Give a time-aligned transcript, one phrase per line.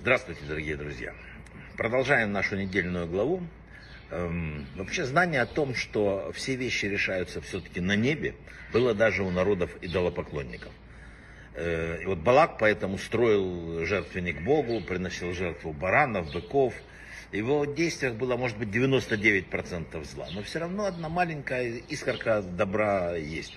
[0.00, 1.14] Здравствуйте, дорогие друзья.
[1.76, 3.40] Продолжаем нашу недельную главу.
[4.10, 8.34] Эм, вообще знание о том, что все вещи решаются все-таки на небе,
[8.72, 10.72] было даже у народов идолопоклонников.
[11.54, 16.74] Э, и вот Балак поэтому строил жертвенник Богу, приносил жертву баранов, быков.
[17.30, 20.26] В его действиях было, может быть, 99% зла.
[20.34, 23.54] Но все равно одна маленькая искорка добра есть.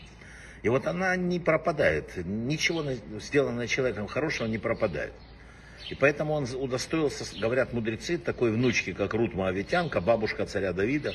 [0.64, 2.12] И вот она не пропадает.
[2.26, 2.84] Ничего
[3.20, 5.14] сделанное человеком хорошего не пропадает.
[5.90, 11.14] И поэтому он удостоился, говорят мудрецы, такой внучки, как Рут Моавитянка, бабушка царя Давида.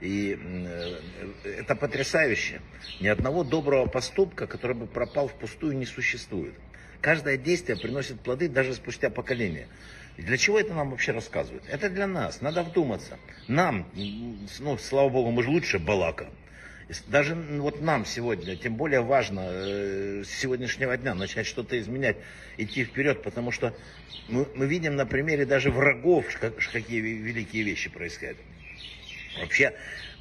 [0.00, 0.98] И э,
[1.44, 2.60] это потрясающе.
[3.00, 6.54] Ни одного доброго поступка, который бы пропал впустую, не существует.
[7.00, 9.68] Каждое действие приносит плоды даже спустя поколения.
[10.16, 11.64] Для чего это нам вообще рассказывают?
[11.68, 13.18] Это для нас, надо вдуматься.
[13.48, 13.86] Нам,
[14.60, 16.28] ну, слава богу, мы же лучше Балака.
[17.06, 22.16] Даже вот нам сегодня, тем более важно э, с сегодняшнего дня начать что-то изменять,
[22.58, 23.74] идти вперед, потому что
[24.28, 28.36] мы, мы видим на примере даже врагов, как, какие великие вещи происходят.
[29.40, 29.72] Вообще,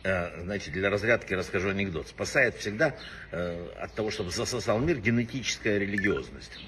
[0.04, 2.08] э, знаете, для разрядки расскажу анекдот.
[2.08, 2.96] Спасает всегда
[3.32, 6.60] э, от того, чтобы засосал мир генетическая религиозность.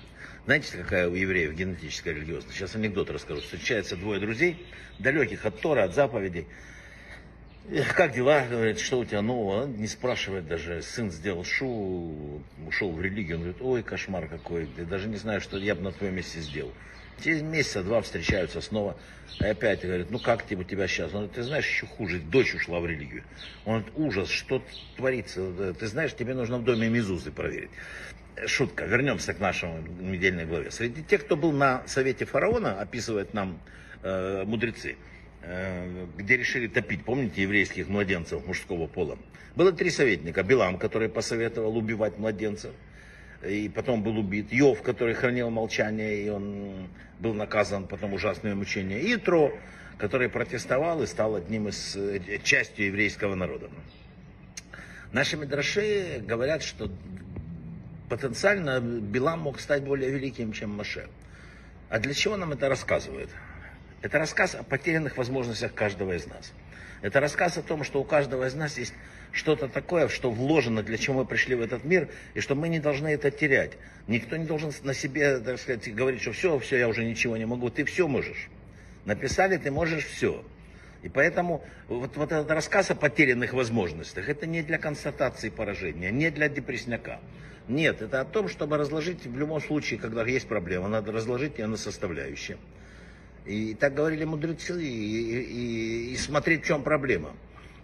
[0.45, 2.55] Знаете, какая у евреев генетическая религиозность?
[2.55, 3.41] Сейчас анекдот расскажу.
[3.41, 4.67] Встречаются двое друзей,
[4.99, 6.47] далеких от Тора, от заповедей.
[7.95, 8.45] Как дела?
[8.47, 9.65] Говорит, что у тебя нового?
[9.65, 10.83] Не спрашивает даже.
[10.83, 13.37] Сын сделал шу, ушел в религию.
[13.37, 14.69] Он говорит, ой, кошмар какой.
[14.77, 16.71] Я даже не знаю, что я бы на твоем месте сделал.
[17.23, 18.97] Через месяца два встречаются снова.
[19.39, 21.07] И опять говорит, ну как тебе, у тебя сейчас?
[21.07, 23.23] Он говорит, ты знаешь, еще хуже, дочь ушла в религию.
[23.65, 24.61] Он говорит, ужас, что
[24.95, 25.73] творится?
[25.73, 27.71] Ты знаешь, тебе нужно в доме Мизузы проверить.
[28.45, 30.69] Шутка, вернемся к нашему недельной главе.
[30.69, 33.59] Среди тех, кто был на совете фараона, описывает нам
[34.03, 34.97] э, мудрецы,
[36.17, 39.17] где решили топить, помните, еврейских младенцев мужского пола.
[39.55, 40.43] Было три советника.
[40.43, 42.71] Билам, который посоветовал убивать младенцев,
[43.47, 44.51] и потом был убит.
[44.51, 46.87] Йов, который хранил молчание, и он
[47.19, 49.01] был наказан потом ужасными мучениями.
[49.01, 49.53] И Тро,
[49.97, 53.69] который протестовал и стал одним из э, частью еврейского народа.
[55.11, 56.91] Наши мидраши говорят, что
[58.09, 61.07] потенциально Билам мог стать более великим, чем Маше.
[61.89, 63.29] А для чего нам это рассказывает?
[64.05, 66.53] Это рассказ о потерянных возможностях каждого из нас.
[67.01, 68.93] Это рассказ о том, что у каждого из нас есть
[69.31, 72.77] что-то такое, что вложено, для чего мы пришли в этот мир, и что мы не
[72.79, 73.71] должны это терять.
[74.05, 77.47] Никто не должен на себе, так сказать, говорить, что все, все, я уже ничего не
[77.47, 77.71] могу.
[77.71, 78.49] Ты все можешь.
[79.05, 80.45] Написали, ты можешь все.
[81.01, 86.29] И поэтому вот, вот этот рассказ о потерянных возможностях, это не для констатации поражения, не
[86.29, 87.19] для депресняка.
[87.67, 91.65] Нет, это о том, чтобы разложить в любом случае, когда есть проблема, надо разложить ее
[91.65, 92.59] на составляющие.
[93.45, 97.31] И так говорили мудрецы, и, и, и смотреть, в чем проблема.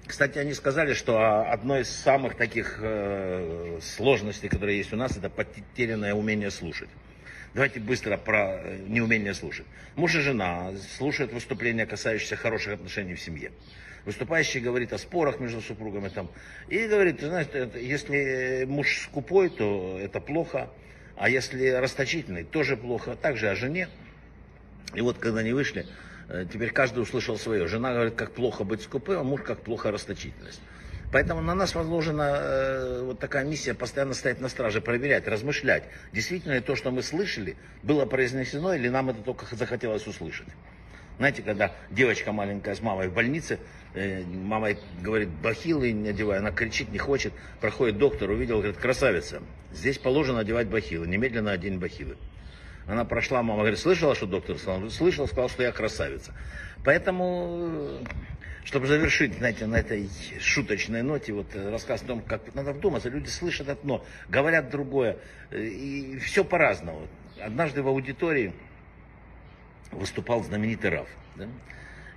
[0.08, 5.30] Кстати, они сказали, что одной из самых таких э, сложностей, которые есть у нас, это
[5.30, 6.90] потерянное умение слушать.
[7.54, 9.66] Давайте быстро про э, неумение слушать.
[9.96, 13.52] Муж и жена слушают выступления, касающиеся хороших отношений в семье.
[14.06, 16.30] Выступающий говорит о спорах между супругами там.
[16.70, 20.70] И говорит, ты знаешь, если муж скупой, то это плохо.
[21.16, 23.16] А если расточительный, тоже плохо.
[23.16, 23.90] Также о жене.
[24.94, 25.86] И вот когда они вышли,
[26.30, 27.68] э, теперь каждый услышал свое.
[27.68, 30.62] Жена говорит, как плохо быть скупым, а муж как плохо расточительность.
[31.12, 35.84] Поэтому на нас возложена э, вот такая миссия постоянно стоять на страже, проверять, размышлять,
[36.14, 40.48] действительно ли то, что мы слышали, было произнесено или нам это только захотелось услышать.
[41.18, 43.60] Знаете, когда девочка маленькая с мамой в больнице,
[43.94, 44.70] э, мама
[45.02, 49.42] говорит, бахилы не одевай, она кричит, не хочет, проходит доктор, увидел, говорит, красавица,
[49.74, 52.16] здесь положено одевать бахилы, немедленно одень бахилы.
[52.92, 54.90] Она прошла, мама говорит, слышала, что доктор сказал?
[54.90, 56.34] Слышал, сказал, что я красавица.
[56.84, 58.02] Поэтому,
[58.66, 60.10] чтобы завершить, знаете, на этой
[60.42, 65.18] шуточной ноте, вот рассказ о том, как надо вдуматься, люди слышат одно, говорят другое,
[65.54, 67.08] и все по-разному.
[67.40, 68.52] Однажды в аудитории
[69.94, 71.48] выступал знаменитый Раф, да?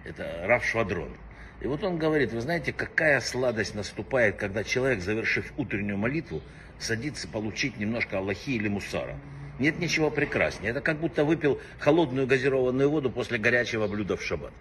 [0.05, 1.17] это Раф Швадрон.
[1.61, 6.43] И вот он говорит, вы знаете, какая сладость наступает, когда человек, завершив утреннюю молитву,
[6.81, 9.17] садится получить немножко Аллахи или Мусара.
[9.59, 10.71] Нет ничего прекраснее.
[10.71, 14.53] Это как будто выпил холодную газированную воду после горячего блюда в шаббат.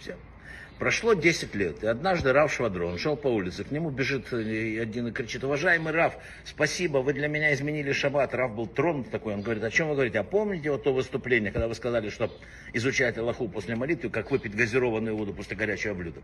[0.00, 0.16] Все.
[0.84, 5.12] Прошло 10 лет, и однажды Раф Швадрон шел по улице, к нему бежит один и
[5.12, 8.34] кричит, уважаемый Раф, спасибо, вы для меня изменили шаббат.
[8.34, 10.18] Раф был тронут такой, он говорит, о чем вы говорите?
[10.18, 12.30] А помните вот то выступление, когда вы сказали, что
[12.74, 16.20] изучать Аллаху после молитвы, как выпить газированную воду после горячего блюда?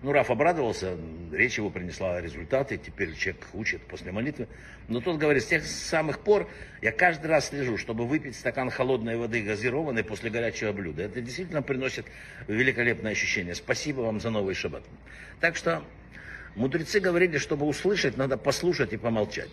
[0.00, 0.96] Ну, Раф обрадовался,
[1.32, 4.46] речь его принесла результаты, теперь человек учит после молитвы.
[4.86, 6.48] Но тот говорит, с тех самых пор
[6.80, 11.02] я каждый раз слежу, чтобы выпить стакан холодной воды газированной после горячего блюда.
[11.02, 12.06] Это действительно приносит
[12.46, 13.56] великолепное ощущение.
[13.56, 14.82] Спасибо вам за новый шаббат.
[15.40, 15.82] Так что
[16.54, 19.50] мудрецы говорили, чтобы услышать, надо послушать и помолчать.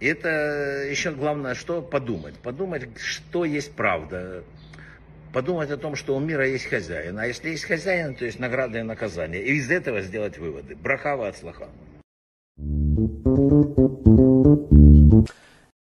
[0.00, 2.34] И это еще главное, что подумать.
[2.36, 4.44] Подумать, что есть правда.
[5.32, 7.18] Подумать о том, что у мира есть хозяин.
[7.18, 9.42] А если есть хозяин, то есть награда и наказание.
[9.42, 10.76] И из этого сделать выводы.
[10.76, 11.68] Брахава от слаха.